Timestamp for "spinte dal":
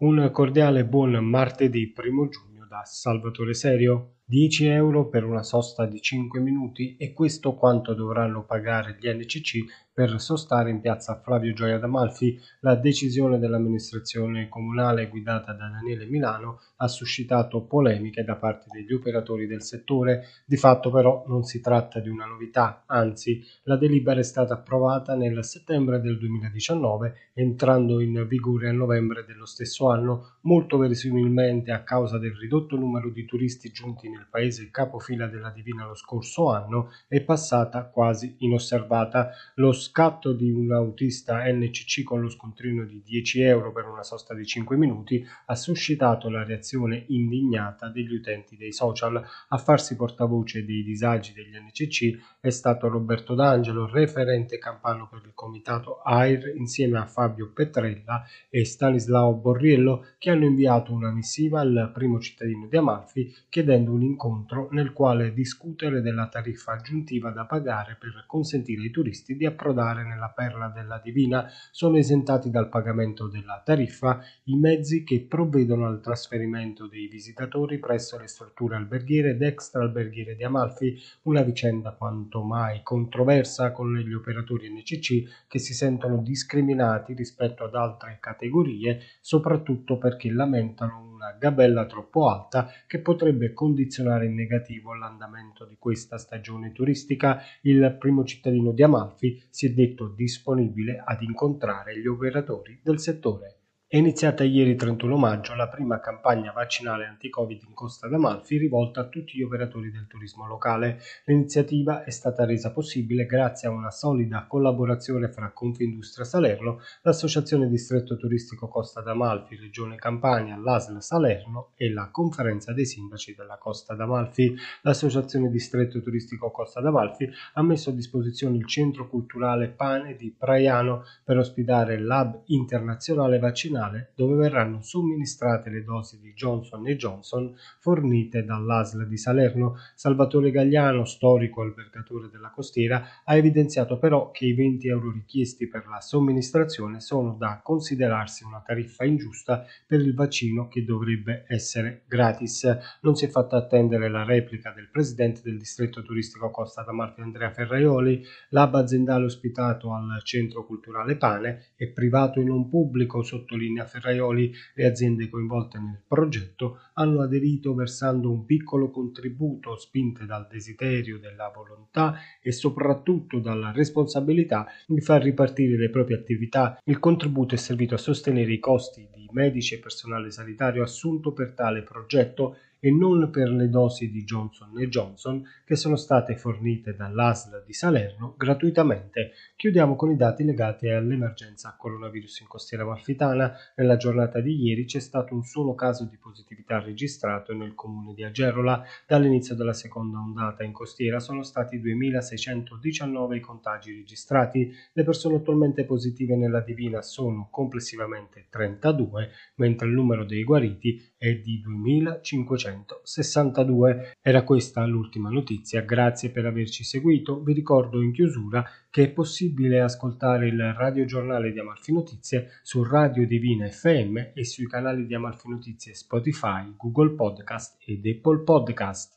169.76-170.46